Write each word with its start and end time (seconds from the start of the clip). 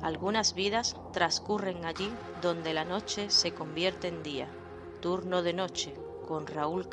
Algunas 0.00 0.54
vidas 0.54 0.96
transcurren 1.10 1.84
allí 1.84 2.20
donde 2.34 2.72
la 2.72 2.84
noche 2.84 3.30
se 3.30 3.52
convierte 3.54 4.08
en 4.08 4.22
día. 4.22 4.56
Turno 5.00 5.42
de 5.42 5.52
noche 5.52 6.00
con 6.20 6.46
Raúl 6.46 6.88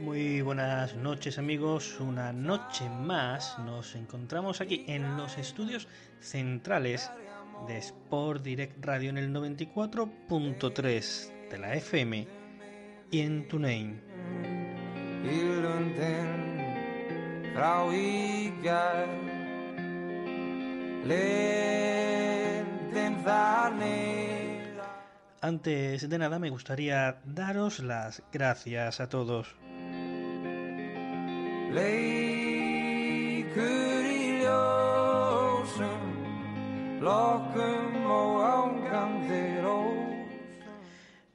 Muy 0.00 0.42
buenas 0.42 0.96
noches 0.96 1.38
amigos, 1.38 2.00
una 2.00 2.32
noche 2.32 2.90
más 2.90 3.56
nos 3.60 3.94
encontramos 3.94 4.60
aquí 4.60 4.84
en 4.88 5.16
los 5.16 5.38
estudios 5.38 5.86
centrales 6.18 7.12
de 7.68 7.78
Sport 7.78 8.42
Direct 8.42 8.84
Radio 8.84 9.10
en 9.10 9.18
el 9.18 9.32
94.3 9.32 11.48
de 11.48 11.58
la 11.58 11.74
FM 11.74 12.26
y 13.12 13.20
en 13.20 13.46
TuneIn. 13.46 14.00
Antes 25.42 26.06
de 26.06 26.18
nada 26.18 26.38
me 26.38 26.50
gustaría 26.50 27.20
daros 27.24 27.80
las 27.80 28.22
gracias 28.30 29.00
a 29.00 29.08
todos. 29.08 29.56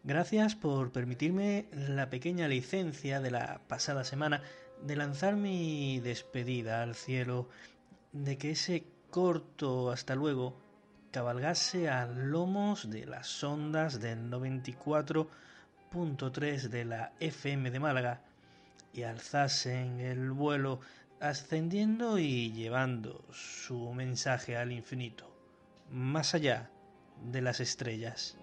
Gracias 0.04 0.56
por 0.56 0.92
permitirme 0.92 1.66
la 1.72 2.12
pequeña 2.12 2.48
licencia 2.48 3.20
de 3.20 3.32
la 3.32 3.62
pasada 3.68 4.04
semana 4.04 4.44
de 4.84 4.98
lanzar 4.98 5.36
mi 5.36 6.00
despedida 6.00 6.84
al 6.84 6.94
cielo, 6.94 7.50
de 8.12 8.38
que 8.38 8.52
ese 8.52 8.86
corto 9.10 9.90
hasta 9.90 10.14
luego 10.14 10.65
cabalgase 11.16 11.88
a 11.88 12.08
lomos 12.08 12.90
de 12.90 13.06
las 13.06 13.42
ondas 13.42 14.02
del 14.02 14.30
94.3 14.30 16.68
de 16.68 16.84
la 16.84 17.14
FM 17.22 17.72
de 17.72 17.80
Málaga 17.80 18.20
y 18.92 19.04
alzasen 19.04 20.02
el 20.02 20.32
vuelo 20.32 20.82
ascendiendo 21.22 22.20
y 22.20 22.52
llevando 22.52 23.24
su 23.32 23.94
mensaje 23.94 24.58
al 24.58 24.74
infinito, 24.74 25.34
más 25.90 26.36
allá 26.36 26.70
de 27.24 27.42
las 27.42 27.62
estrellas. 27.62 28.38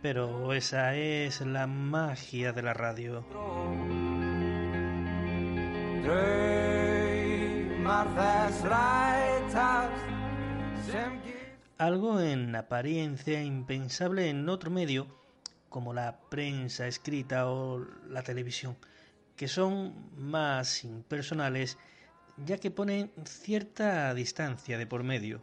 Pero 0.00 0.52
esa 0.52 0.94
es 0.94 1.40
la 1.40 1.66
magia 1.66 2.52
de 2.52 2.62
la 2.62 2.72
radio. 2.72 3.24
Algo 11.78 12.20
en 12.20 12.56
apariencia 12.56 13.42
impensable 13.42 14.30
en 14.30 14.48
otro 14.48 14.70
medio, 14.70 15.06
como 15.68 15.92
la 15.92 16.20
prensa 16.30 16.86
escrita 16.86 17.48
o 17.50 17.84
la 18.08 18.22
televisión, 18.22 18.76
que 19.36 19.48
son 19.48 20.10
más 20.16 20.84
impersonales 20.84 21.78
ya 22.44 22.58
que 22.58 22.70
ponen 22.70 23.10
cierta 23.24 24.14
distancia 24.14 24.78
de 24.78 24.86
por 24.86 25.02
medio. 25.02 25.42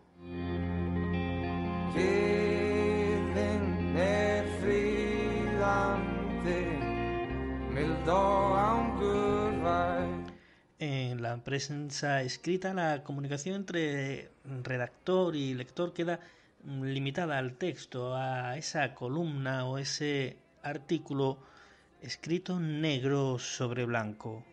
En 10.78 11.24
la 11.24 11.38
prensa 11.44 12.22
escrita 12.22 12.72
la 12.72 13.04
comunicación 13.04 13.56
entre 13.56 14.30
redactor 14.64 15.36
y 15.36 15.56
lector 15.56 15.92
queda 15.92 16.20
limitada 16.64 17.40
al 17.40 17.54
texto, 17.54 18.16
a 18.16 18.58
esa 18.58 18.94
columna 18.94 19.66
o 19.66 19.80
ese 19.80 20.38
artículo 20.62 21.40
escrito 22.00 22.60
negro 22.60 23.40
sobre 23.40 23.86
blanco. 23.86 24.44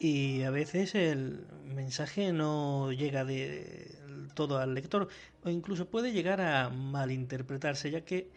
Y 0.00 0.42
a 0.42 0.50
veces 0.50 0.96
el 0.96 1.46
mensaje 1.64 2.32
no 2.32 2.90
llega 2.90 3.24
de 3.24 3.95
todo 4.36 4.58
al 4.58 4.74
lector 4.74 5.08
o 5.42 5.50
incluso 5.50 5.86
puede 5.86 6.12
llegar 6.12 6.40
a 6.40 6.68
malinterpretarse 6.68 7.90
ya 7.90 8.02
que 8.02 8.30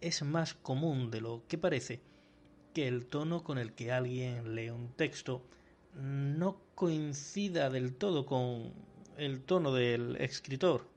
es 0.00 0.22
más 0.24 0.54
común 0.54 1.12
de 1.12 1.20
lo 1.20 1.44
que 1.46 1.56
parece 1.56 2.00
que 2.72 2.88
el 2.88 3.06
tono 3.06 3.44
con 3.44 3.58
el 3.58 3.72
que 3.74 3.92
alguien 3.92 4.56
lee 4.56 4.70
un 4.70 4.88
texto 4.88 5.42
no 5.94 6.56
coincida 6.74 7.70
del 7.70 7.94
todo 7.94 8.26
con 8.26 8.72
el 9.16 9.42
tono 9.42 9.72
del 9.72 10.16
escritor. 10.16 10.88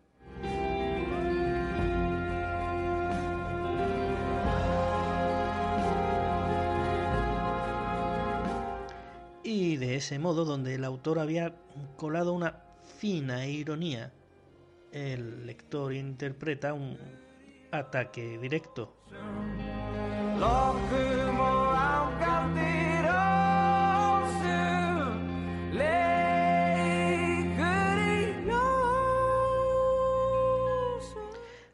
Y 9.43 9.77
de 9.77 9.95
ese 9.95 10.19
modo, 10.19 10.43
donde 10.43 10.75
el 10.75 10.83
autor 10.83 11.19
había 11.19 11.55
colado 11.95 12.33
una 12.33 12.63
fina 12.99 13.47
ironía, 13.47 14.11
el 14.91 15.45
lector 15.45 15.93
interpreta 15.93 16.73
un 16.73 16.97
ataque 17.71 18.37
directo. 18.37 18.93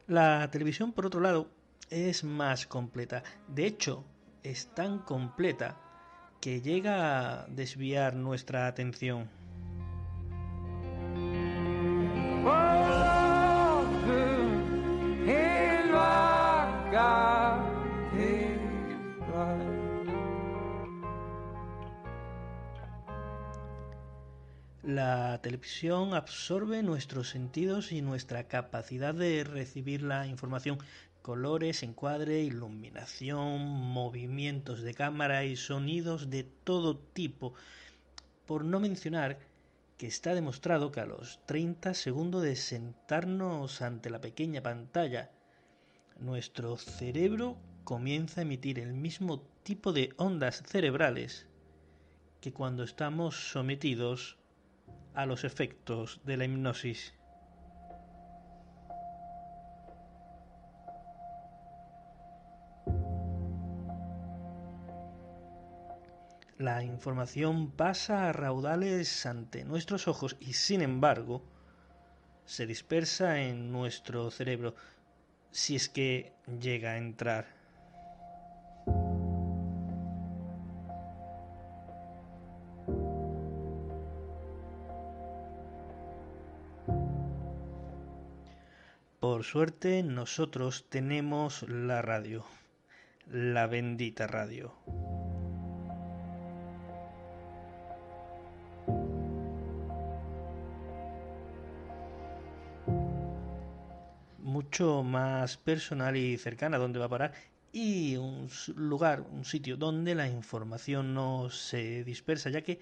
La 0.06 0.48
televisión, 0.50 0.92
por 0.92 1.06
otro 1.06 1.20
lado, 1.20 1.48
es 1.90 2.24
más 2.24 2.66
completa. 2.66 3.22
De 3.48 3.66
hecho, 3.66 4.04
es 4.42 4.68
tan 4.74 4.98
completa 4.98 5.80
que 6.40 6.60
llega 6.60 7.42
a 7.42 7.46
desviar 7.46 8.14
nuestra 8.14 8.66
atención. 8.66 9.30
La 12.44 12.83
televisión 25.44 26.14
absorbe 26.14 26.82
nuestros 26.82 27.28
sentidos 27.28 27.92
y 27.92 28.00
nuestra 28.00 28.48
capacidad 28.48 29.14
de 29.14 29.44
recibir 29.44 30.00
la 30.00 30.26
información, 30.26 30.78
colores, 31.20 31.82
encuadre, 31.82 32.40
iluminación, 32.40 33.60
movimientos 33.60 34.80
de 34.80 34.94
cámara 34.94 35.44
y 35.44 35.56
sonidos 35.56 36.30
de 36.30 36.44
todo 36.44 36.96
tipo, 36.96 37.52
por 38.46 38.64
no 38.64 38.80
mencionar 38.80 39.38
que 39.98 40.06
está 40.06 40.34
demostrado 40.34 40.90
que 40.90 41.00
a 41.00 41.06
los 41.06 41.44
30 41.44 41.92
segundos 41.92 42.42
de 42.42 42.56
sentarnos 42.56 43.82
ante 43.82 44.08
la 44.08 44.22
pequeña 44.22 44.62
pantalla, 44.62 45.30
nuestro 46.18 46.78
cerebro 46.78 47.58
comienza 47.84 48.40
a 48.40 48.44
emitir 48.44 48.78
el 48.78 48.94
mismo 48.94 49.42
tipo 49.62 49.92
de 49.92 50.14
ondas 50.16 50.62
cerebrales 50.66 51.46
que 52.40 52.54
cuando 52.54 52.82
estamos 52.82 53.50
sometidos 53.50 54.38
a 55.14 55.26
los 55.26 55.44
efectos 55.44 56.20
de 56.24 56.36
la 56.36 56.44
hipnosis. 56.44 57.14
La 66.58 66.82
información 66.84 67.72
pasa 67.72 68.28
a 68.28 68.32
raudales 68.32 69.26
ante 69.26 69.64
nuestros 69.64 70.06
ojos 70.06 70.36
y 70.40 70.52
sin 70.52 70.82
embargo 70.82 71.42
se 72.44 72.66
dispersa 72.66 73.40
en 73.40 73.72
nuestro 73.72 74.30
cerebro 74.30 74.74
si 75.50 75.76
es 75.76 75.88
que 75.88 76.32
llega 76.60 76.92
a 76.92 76.98
entrar. 76.98 77.63
Por 89.24 89.42
suerte 89.42 90.02
nosotros 90.02 90.84
tenemos 90.90 91.62
la 91.66 92.02
radio, 92.02 92.44
la 93.32 93.66
bendita 93.66 94.26
radio. 94.26 94.74
Mucho 104.40 105.02
más 105.02 105.56
personal 105.56 106.18
y 106.18 106.36
cercana 106.36 106.76
donde 106.76 106.98
va 106.98 107.06
a 107.06 107.08
parar 107.08 107.32
y 107.72 108.16
un 108.16 108.50
lugar, 108.76 109.22
un 109.22 109.46
sitio 109.46 109.78
donde 109.78 110.14
la 110.14 110.28
información 110.28 111.14
no 111.14 111.48
se 111.48 112.04
dispersa, 112.04 112.50
ya 112.50 112.60
que 112.60 112.78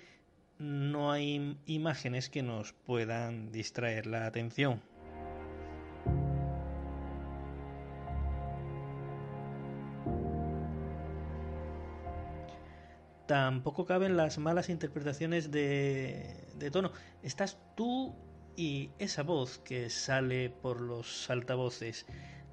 no 0.58 1.12
hay 1.12 1.56
imágenes 1.66 2.28
que 2.28 2.42
nos 2.42 2.72
puedan 2.72 3.52
distraer 3.52 4.06
la 4.06 4.26
atención. 4.26 4.82
Tampoco 13.26 13.84
caben 13.84 14.16
las 14.16 14.38
malas 14.38 14.69
interpretaciones 14.69 15.50
de, 15.50 16.70
tono. 16.72 16.92
Estás 17.22 17.58
tú 17.76 18.14
y 18.56 18.90
esa 18.98 19.22
voz 19.22 19.58
que 19.58 19.90
sale 19.90 20.50
por 20.50 20.80
los 20.80 21.30
altavoces. 21.30 22.06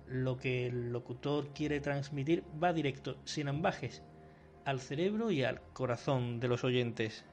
Lo 0.08 0.38
que 0.38 0.68
el 0.68 0.92
locutor 0.92 1.50
quiere 1.54 1.80
transmitir 1.82 2.44
va 2.62 2.74
directo, 2.74 3.18
sin 3.26 3.48
ambajes, 3.48 4.02
al 4.66 4.80
cerebro 4.80 5.32
y 5.32 5.44
al 5.44 5.62
corazón 5.74 6.40
de 6.40 6.48
los 6.48 6.64
oyentes. 6.64 7.26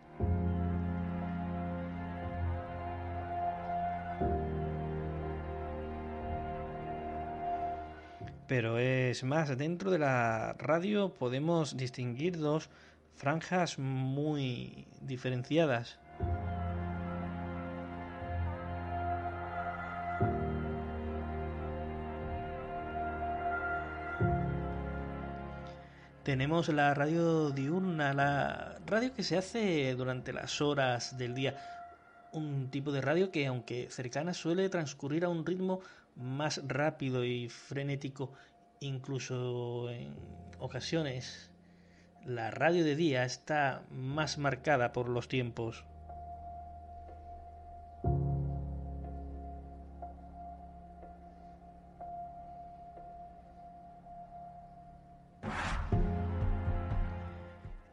Pero 8.47 8.79
es 8.79 9.25
más, 9.25 9.57
dentro 9.59 9.91
de 9.91 9.99
la 9.99 10.53
radio 10.55 11.13
podemos 11.13 11.77
distinguir 11.77 12.39
dos 12.39 12.71
franjas 13.17 13.79
muy 13.79 14.87
diferenciadas. 15.01 15.99
Tenemos 26.23 26.69
la 26.69 26.93
radio 26.93 27.51
diurna, 27.51 28.13
la 28.13 28.79
radio 28.85 29.15
que 29.15 29.23
se 29.23 29.39
hace 29.39 29.95
durante 29.95 30.33
las 30.33 30.61
horas 30.61 31.17
del 31.17 31.37
día. 31.37 31.57
Un 32.33 32.69
tipo 32.71 32.91
de 32.91 33.01
radio 33.01 33.31
que, 33.31 33.47
aunque 33.47 33.89
cercana, 33.91 34.35
suele 34.35 34.69
transcurrir 34.69 35.25
a 35.25 35.29
un 35.29 35.47
ritmo 35.47 35.81
más 36.17 36.61
rápido 36.67 37.25
y 37.25 37.49
frenético, 37.49 38.33
incluso 38.81 39.89
en 39.89 40.17
ocasiones 40.59 41.53
la 42.27 42.51
radio 42.51 42.85
de 42.85 42.97
día 42.97 43.25
está 43.25 43.83
más 43.91 44.37
marcada 44.37 44.93
por 44.93 45.09
los 45.09 45.29
tiempos. 45.29 45.85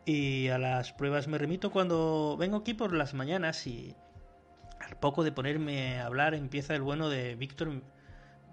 Y 0.05 0.49
a 0.49 0.57
las 0.57 0.91
pruebas 0.91 1.27
me 1.27 1.37
remito 1.37 1.71
cuando 1.71 2.35
vengo 2.37 2.57
aquí 2.57 2.73
por 2.73 2.93
las 2.93 3.13
mañanas 3.13 3.65
y 3.67 3.95
al 4.79 4.97
poco 4.97 5.23
de 5.23 5.31
ponerme 5.31 5.99
a 5.99 6.07
hablar 6.07 6.33
empieza 6.33 6.75
el 6.75 6.81
bueno 6.81 7.07
de 7.07 7.35
Víctor 7.35 7.81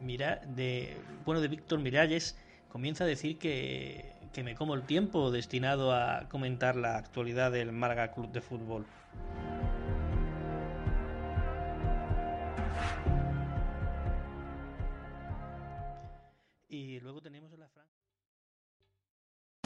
Mira 0.00 0.40
de 0.46 0.96
bueno 1.24 1.40
de 1.40 1.48
Víctor 1.48 1.80
Miralles 1.80 2.38
comienza 2.68 3.04
a 3.04 3.06
decir 3.06 3.36
que 3.38 4.19
que 4.32 4.42
me 4.44 4.54
como 4.54 4.74
el 4.74 4.82
tiempo 4.82 5.30
destinado 5.30 5.92
a 5.92 6.28
comentar 6.28 6.76
la 6.76 6.96
actualidad 6.96 7.52
del 7.52 7.72
Málaga 7.72 8.12
Club 8.12 8.30
de 8.32 8.40
Fútbol. 8.40 8.86
Y 16.68 17.00
luego 17.00 17.20
tenemos 17.20 17.50
la 17.58 17.68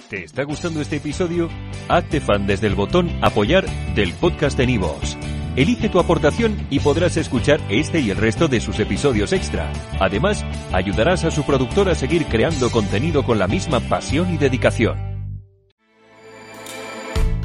¿Te 0.09 0.25
está 0.25 0.44
gustando 0.44 0.80
este 0.80 0.97
episodio? 0.97 1.49
Hazte 1.88 2.21
fan 2.21 2.47
desde 2.47 2.66
el 2.66 2.75
botón 2.75 3.11
apoyar 3.23 3.66
del 3.94 4.12
podcast 4.14 4.56
de 4.56 4.66
Nivos. 4.66 5.16
Elige 5.56 5.88
tu 5.88 6.00
aportación 6.00 6.66
y 6.68 6.80
podrás 6.80 7.16
escuchar 7.16 7.61
este 7.68 8.00
y 8.00 8.11
el 8.11 8.16
resto 8.16 8.49
de 8.49 8.61
sus 8.61 8.80
episodios 8.80 9.32
extra. 9.32 9.73
Además, 10.00 10.44
ayudarás 10.73 11.25
a 11.25 11.30
su 11.30 11.44
productor 11.44 11.88
a 11.88 11.94
seguir 11.94 12.26
creando 12.26 12.70
contenido 12.70 13.25
con 13.25 13.38
la 13.38 13.46
misma 13.46 13.78
pasión 13.78 14.34
y 14.34 14.37
dedicación. 14.37 15.14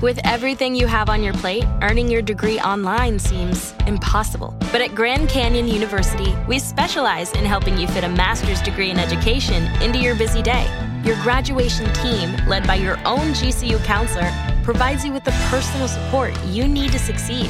With 0.02 0.18
everything 0.24 0.76
you 0.76 0.88
have 0.88 1.10
on 1.10 1.22
your 1.22 1.34
plate, 1.34 1.66
earning 1.82 2.10
your 2.10 2.22
degree 2.22 2.58
online 2.62 3.20
seems 3.20 3.76
impossible. 3.86 4.56
But 4.72 4.82
at 4.82 4.96
Grand 4.96 5.28
Canyon 5.28 5.68
University, 5.68 6.34
we 6.48 6.58
specialize 6.58 7.34
in 7.34 7.44
helping 7.44 7.78
you 7.78 7.86
fit 7.88 8.06
a 8.06 8.10
master's 8.10 8.62
degree 8.62 8.90
in 8.90 8.98
education 8.98 9.66
into 9.84 10.00
your 10.00 10.16
busy 10.16 10.42
day. 10.42 10.66
Your 11.04 11.18
graduation 11.22 11.92
team, 11.96 12.34
led 12.48 12.66
by 12.66 12.76
your 12.76 12.98
own 13.06 13.34
GCU 13.34 13.84
counselor, 13.84 14.32
provides 14.64 15.04
you 15.04 15.12
with 15.12 15.26
the 15.26 15.36
personal 15.50 15.90
support 15.90 16.34
you 16.48 16.66
need 16.66 16.94
to 16.94 17.00
succeed. 17.00 17.50